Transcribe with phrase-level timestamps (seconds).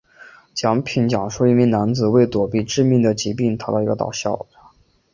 [0.55, 4.71] 作品讲述一名男子为躲避致命的疾病逃到一个小岛上。